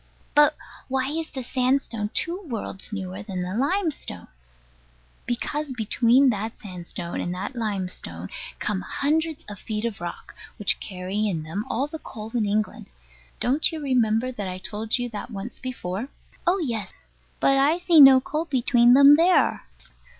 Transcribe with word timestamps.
But 0.33 0.57
why 0.87 1.09
is 1.11 1.29
the 1.29 1.43
sandstone 1.43 2.09
two 2.15 2.41
worlds 2.47 2.91
newer 2.91 3.21
than 3.21 3.43
the 3.43 3.53
limestone? 3.53 4.29
Because 5.27 5.73
between 5.73 6.31
that 6.31 6.57
sandstone 6.57 7.21
and 7.21 7.31
that 7.35 7.55
limestone 7.55 8.29
come 8.57 8.81
hundreds 8.81 9.45
of 9.47 9.59
feet 9.59 9.85
of 9.85 10.01
rock, 10.01 10.33
which 10.57 10.79
carry 10.79 11.27
in 11.27 11.43
them 11.43 11.65
all 11.69 11.85
the 11.85 11.99
coal 11.99 12.31
in 12.33 12.47
England. 12.47 12.89
Don't 13.39 13.71
you 13.71 13.79
remember 13.79 14.31
that 14.31 14.47
I 14.47 14.57
told 14.57 14.97
you 14.97 15.07
that 15.09 15.29
once 15.29 15.59
before? 15.59 16.07
Oh 16.47 16.57
yes. 16.57 16.91
But 17.39 17.57
I 17.59 17.77
see 17.77 18.01
no 18.01 18.19
coal 18.19 18.45
between 18.45 18.95
them 18.95 19.17
there. 19.17 19.67